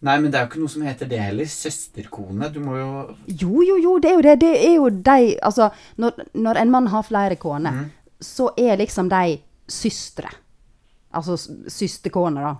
[0.00, 1.48] Nei, men det er jo ikke noe som heter det heller.
[1.50, 2.48] Søsterkone.
[2.52, 2.90] Du må jo
[3.28, 4.36] Jo, jo, jo, det er jo det.
[4.40, 7.90] Det er jo de Altså, når, når en mann har flere koner, mm.
[8.20, 10.30] så er liksom de søstre.
[11.12, 12.54] Altså søsterkone søsterkoner, da,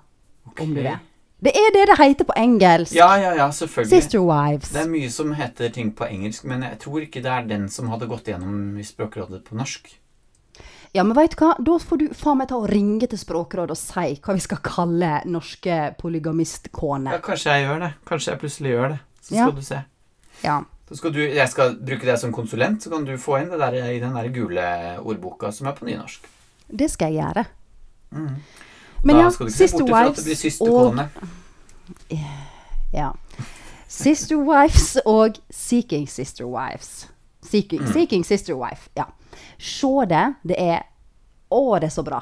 [0.50, 0.98] om du vil.
[1.40, 2.92] Det er det det heter på engelsk.
[2.92, 4.03] Ja, ja, ja, selvfølgelig.
[4.03, 4.68] Sister wives.
[4.74, 7.68] Det er mye som heter ting på engelsk, men jeg tror ikke det er den
[7.72, 9.88] som hadde gått gjennom i Språkrådet på norsk.
[10.92, 11.53] Ja, men veit du hva?
[11.62, 14.59] Da får du faen meg ta og ringe til Språkrådet og si hva vi skal
[14.66, 17.12] kalle norske polygamistkoner.
[17.14, 17.90] Ja, kanskje jeg gjør det.
[18.11, 18.98] Kanskje jeg plutselig gjør det.
[19.22, 19.44] Så Ja.
[19.46, 19.83] skal du se.
[20.42, 20.57] Ja.
[20.88, 23.59] Så skal du, jeg skal bruke deg som konsulent, så kan du få inn det
[23.61, 26.26] der i den der gule ordboka som er på nynorsk.
[26.66, 27.44] Det skal jeg gjøre.
[28.11, 28.37] Mm.
[29.05, 30.98] Men da ja, Sister Wives og.
[32.92, 33.12] Ja.
[33.88, 37.09] Sister Wives og Seeking Sister Wives.
[37.42, 37.92] Seeking, Mm.
[37.92, 39.05] Seeking Sister Wife, ja.
[39.59, 40.35] Se det.
[40.45, 40.83] Det er
[41.51, 42.21] Å, det er så bra.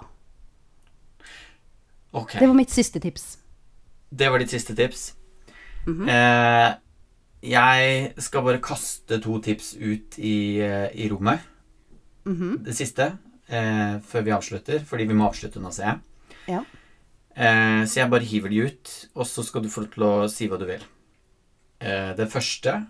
[2.16, 3.37] Ok, Det var mitt siste tips.
[4.11, 5.14] det var ditt siste tips.
[5.87, 6.09] Mhm.
[6.09, 6.75] eh,
[7.42, 11.40] jeg skal bare kaste to tips ut i, eh, i rommet.
[12.25, 12.64] Mhm.
[12.64, 13.18] Det siste,
[13.49, 16.01] eh, før vi avslutter, fordi vi må avslutte nå, ser jeg.
[16.49, 16.64] Ja.
[17.37, 20.31] Eh, så jeg bare hiver de ut, og så skal du få lov til å
[20.31, 20.83] si hva du vil.
[21.81, 22.87] Eh, det første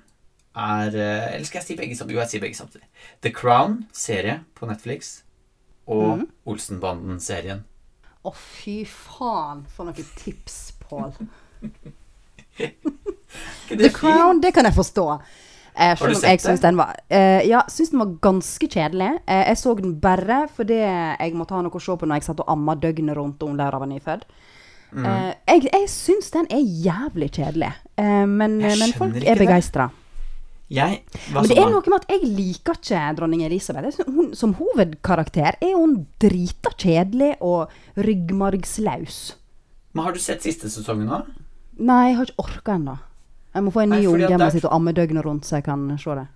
[0.56, 2.16] er eh, Eller skal jeg si begge samtidig?
[2.16, 2.86] Jo, jeg sier begge samtidig.
[3.22, 5.22] The Crown, serie på Netflix,
[5.86, 6.28] og mm.
[6.48, 7.64] Olsenbanden-serien.
[8.26, 10.58] Å, fy faen, for noen tips,
[10.88, 11.14] Pål.
[13.68, 13.90] The?
[13.94, 15.04] Crown, det kan jeg forstå.
[15.78, 19.12] Eh, Har du sett jeg syns den var eh, Ja, syns den var ganske kjedelig.
[19.30, 22.26] Eh, jeg så den bare fordi jeg måtte ha noe å se på når jeg
[22.30, 24.26] satt og amma døgnet rundt og Laura var nyfødt.
[24.90, 25.04] Mm.
[25.04, 27.70] Eh, jeg jeg syns den er jævlig kjedelig.
[28.00, 29.90] Eh, men, men folk er begeistra.
[30.68, 31.00] Jeg
[31.32, 34.02] var Men det er noe med at jeg liker ikke dronning Elisabeth.
[34.04, 39.38] Hun, som hovedkarakter er hun drita kjedelig og ryggmargslaus.
[39.96, 41.22] Men har du sett siste sesongen nå?
[41.78, 42.98] Nei, jeg har ikke orka ennå.
[43.54, 45.88] Jeg må få en ny unge hjemme sitte og amme døgnet rundt, så jeg kan
[45.96, 46.26] se det.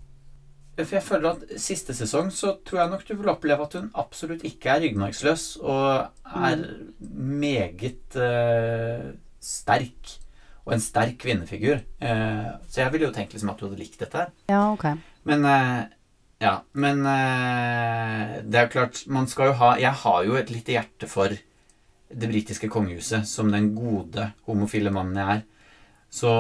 [0.81, 3.91] For jeg føler at siste sesong så tror jeg nok du vil oppleve at hun
[4.01, 6.09] absolutt ikke er ryggmargsløs, og
[6.49, 6.65] er
[7.05, 9.13] meget uh,
[9.45, 10.17] sterk.
[10.63, 11.81] Og en sterk kvinnefigur.
[11.99, 14.31] Eh, så jeg ville jo tenkt liksom at du hadde likt dette her.
[14.53, 14.87] Ja, ok.
[15.29, 15.83] Men eh,
[16.43, 16.53] Ja.
[16.73, 20.75] Men eh, det er jo klart Man skal jo ha Jeg har jo et lite
[20.75, 21.31] hjerte for
[22.13, 23.27] det britiske kongehuset.
[23.27, 25.45] Som den gode homofile mannen jeg er.
[26.11, 26.33] Så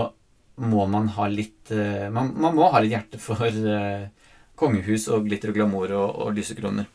[0.62, 1.70] må man ha litt
[2.12, 4.10] man, man må ha litt hjerte for eh,
[4.58, 6.86] kongehus og glitter og glamour og, og lysekroner.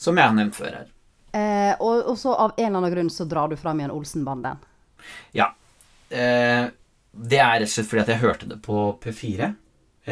[0.00, 0.88] Som jeg har nevnt før her.
[1.36, 4.58] Eh, og, og så av en eller annen grunn så drar du fram igjen Olsenbanden.
[5.36, 5.52] Ja.
[6.10, 6.66] Eh,
[7.10, 9.54] det er rett og slett fordi at jeg hørte det på P4 eh,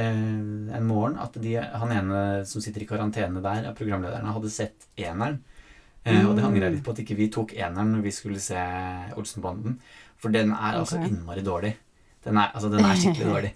[0.03, 1.19] en morgen.
[1.23, 5.41] At de, han ene som sitter i karantene der, av programlederne, hadde sett eneren.
[6.05, 8.41] Eh, og det angrer jeg litt på at ikke vi tok eneren når vi skulle
[8.43, 8.61] se
[9.19, 9.79] Olsenbanden.
[10.19, 11.75] For den er altså innmari dårlig.
[12.25, 13.53] Den er, altså, den er skikkelig dårlig.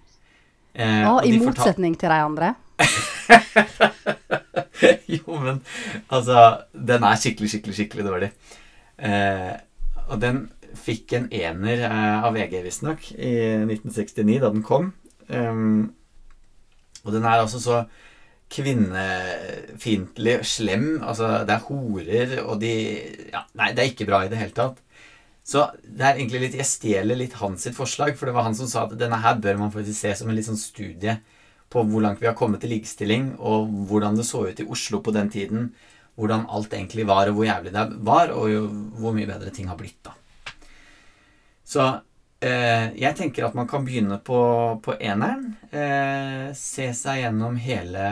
[0.74, 2.54] Eh, Ja, og I motsetning til de andre.
[5.12, 5.60] jo, men
[6.10, 8.30] altså Den er skikkelig, skikkelig, skikkelig dårlig.
[8.98, 9.52] Eh,
[10.08, 10.46] og den
[10.78, 13.32] fikk en ener eh, av VG, visstnok, i
[13.64, 14.92] 1969, da den kom.
[15.28, 15.92] Um,
[17.02, 17.82] og den er altså så
[18.52, 20.86] kvinnefiendtlig slem.
[21.00, 22.72] Altså, det er horer, og de
[23.32, 24.80] ja, Nei, det er ikke bra i det hele tatt.
[25.42, 28.56] Så det er egentlig litt Jeg stjeler litt hans sitt forslag, for det var han
[28.58, 31.16] som sa at denne her bør man faktisk se som en litt sånn studie
[31.72, 35.00] på hvor langt vi har kommet til likestilling, og hvordan det så ut i Oslo
[35.02, 35.70] på den tiden.
[36.20, 39.78] Hvordan alt egentlig var, og hvor jævlig det var, og hvor mye bedre ting har
[39.80, 40.12] blitt, da.
[41.72, 41.84] Så
[42.44, 44.40] eh, jeg tenker at man kan begynne på,
[44.84, 45.54] på eneren.
[45.72, 48.04] Eh, se seg gjennom hele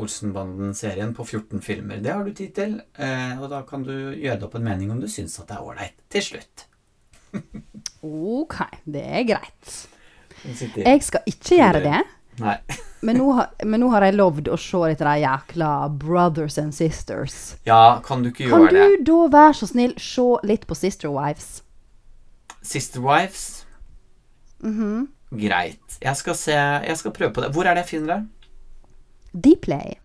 [0.00, 2.02] Olsenbanden-serien på 14 filmer.
[2.04, 2.76] Det har du tid til.
[2.98, 5.58] Eh, og da kan du gjøre deg opp en mening om du syns at det
[5.58, 6.68] er ålreit til slutt.
[8.04, 9.72] Ok, det er greit.
[10.44, 12.02] Jeg skal ikke gjøre det.
[13.04, 15.70] Men nå, har, men nå har jeg lovd å se litt av de jækla
[16.00, 17.34] Brothers and Sisters.
[17.68, 18.80] Ja, kan du ikke gjøre det?
[18.80, 21.60] Kan du da være så snill se litt på Sister Wives?
[22.64, 23.66] Sister Wives.
[24.64, 25.08] Mhm.
[25.34, 25.98] Greit.
[26.00, 27.52] Jeg skal se Jeg skal prøve på det.
[27.52, 28.22] Hvor er det jeg finner det?
[29.46, 29.96] Dplay.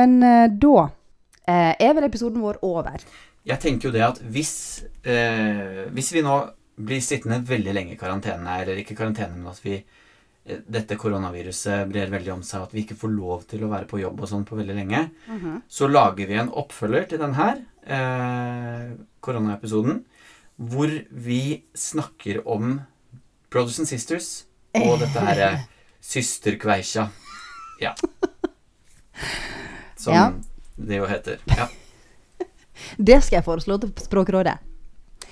[0.00, 3.02] Men uh, da uh, er vel episoden vår over.
[3.44, 6.38] Jeg tenker jo det at hvis uh, Hvis vi nå
[6.74, 9.76] blir sittende veldig lenge i karantene, eller ikke karantene, men at vi
[10.44, 14.00] dette koronaviruset brer veldig om seg, at vi ikke får lov til å være på
[14.02, 15.04] jobb og sånn på veldig lenge,
[15.70, 18.90] så lager vi en oppfølger til den her eh,
[19.24, 20.02] koronaepisoden,
[20.56, 22.80] hvor vi snakker om
[23.50, 25.64] Brothers and Sisters og dette her eh,
[26.04, 27.08] Systerkveisja.
[27.80, 27.94] Ja.
[29.96, 30.32] Som Ja.
[30.76, 31.38] det jo heter.
[31.46, 31.68] Ja.
[32.98, 34.58] Det skal jeg foreslå til Språkrådet.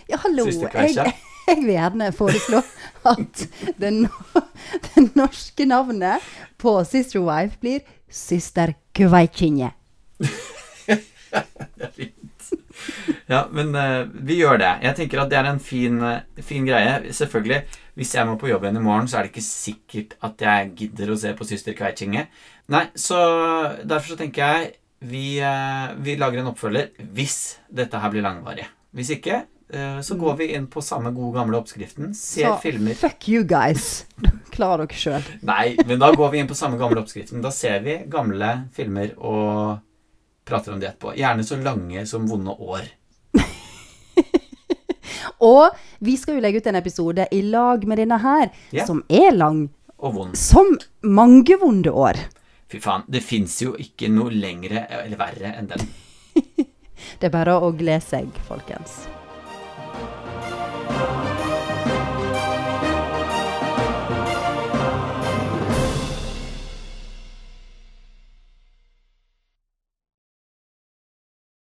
[0.08, 0.46] Ja, hallo.
[0.46, 0.94] Jeg,
[1.48, 2.62] jeg vil gjerne foreslå
[3.10, 3.42] at
[3.78, 4.08] det, no,
[4.94, 6.22] det norske navnet
[6.62, 7.82] på Sister Wife blir
[8.12, 9.72] Syster Kveitkinje.
[11.32, 12.22] Det er fint.
[13.32, 14.72] Ja, men uh, vi gjør det.
[14.84, 17.12] Jeg tenker at det er en fin, uh, fin greie.
[17.14, 17.62] Selvfølgelig,
[17.98, 20.72] hvis jeg må på jobb igjen i morgen, så er det ikke sikkert at jeg
[20.82, 22.26] gidder å se på Syster Kveitkinge.
[22.72, 23.18] Nei, så
[23.84, 24.74] derfor så tenker jeg
[25.08, 27.40] vi, uh, vi lager en oppfølger hvis
[27.72, 28.68] dette her blir langvarig.
[28.92, 29.46] Hvis ikke,
[30.04, 34.02] så går vi inn på samme gode gamle oppskriften, ser Så filmer fuck you guys.
[34.52, 35.30] Klarer dere sjøl.
[35.48, 37.40] Nei, men da går vi inn på samme gamle oppskriften.
[37.40, 39.80] Da ser vi gamle filmer og
[40.44, 41.14] prater om det etterpå.
[41.16, 42.88] Gjerne så lange som vonde år.
[45.52, 48.86] og vi skal jo legge ut en episode i lag med denne her, yeah.
[48.86, 49.66] som er lang.
[50.02, 50.38] Og vond.
[50.38, 52.18] Som mange vonde år.
[52.72, 55.90] Fy faen, det fins jo ikke noe lengre eller verre enn den.
[57.20, 59.02] det er bare å glede seg, folkens.